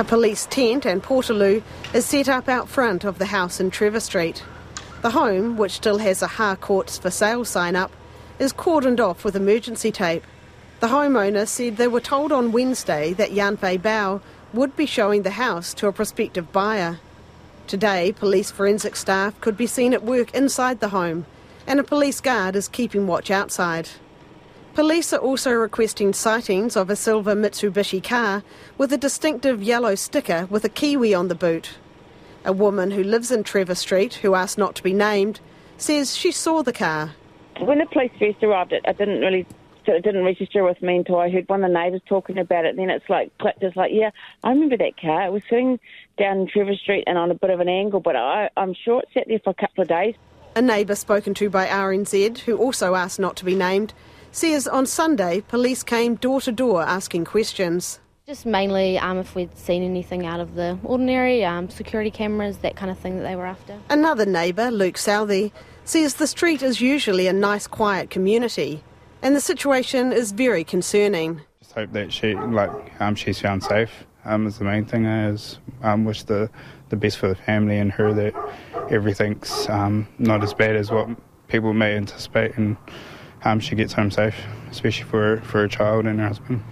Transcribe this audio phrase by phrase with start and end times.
[0.00, 1.62] A police tent and portaloo
[1.92, 4.42] is set up out front of the house in Trevor Street.
[5.02, 7.92] The home, which still has a Harcourts for sale sign up,
[8.38, 10.24] is cordoned off with emergency tape.
[10.80, 14.22] The homeowner said they were told on Wednesday that Yanfei Bao
[14.54, 16.98] would be showing the house to a prospective buyer.
[17.66, 21.26] Today, police forensic staff could be seen at work inside the home,
[21.66, 23.90] and a police guard is keeping watch outside.
[24.74, 28.44] Police are also requesting sightings of a silver Mitsubishi car
[28.78, 31.78] with a distinctive yellow sticker with a kiwi on the boot.
[32.44, 35.40] A woman who lives in Trevor Street, who asked not to be named,
[35.76, 37.14] says she saw the car.
[37.58, 39.46] When the police first arrived, it, I didn't really
[39.86, 42.76] it didn't register with me until I heard one of the neighbours talking about it.
[42.76, 43.62] Then it's like clicked.
[43.62, 44.10] It's like, yeah,
[44.44, 45.26] I remember that car.
[45.26, 45.80] It was sitting
[46.16, 49.00] down in Trevor Street and on a bit of an angle, but I, I'm sure
[49.00, 50.14] it sat there for a couple of days.
[50.56, 53.94] A neighbour spoken to by RNZ, who also asked not to be named,
[54.32, 58.00] says on Sunday police came door to door asking questions.
[58.26, 62.76] Just mainly um, if we'd seen anything out of the ordinary, um, security cameras, that
[62.76, 63.76] kind of thing that they were after.
[63.88, 65.52] Another neighbour, Luke Southey,
[65.84, 68.84] says the street is usually a nice, quiet community,
[69.22, 71.40] and the situation is very concerning.
[71.58, 73.90] Just hope that she, like, um, she's found safe.
[74.24, 75.06] Um, is the main thing.
[75.06, 76.50] I Is um, wish the
[76.90, 78.34] the best for the family and her that
[78.90, 81.08] everything's um, not as bad as what
[81.48, 82.76] people may anticipate, and
[83.44, 84.36] um, she gets home safe,
[84.70, 86.62] especially for for her child and her husband.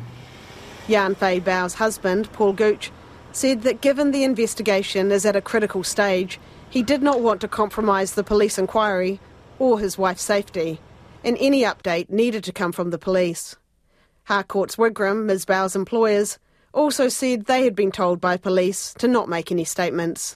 [1.15, 2.91] Fei Bao's husband, Paul Gooch,
[3.33, 7.49] said that given the investigation is at a critical stage, he did not want to
[7.49, 9.21] compromise the police inquiry
[9.59, 10.81] or his wife's safety,
[11.25, 13.57] and any update needed to come from the police.
[14.25, 16.39] Harcourts Wigram, Ms Bao's employers,
[16.73, 20.21] also said they had been told by police to not make any statements.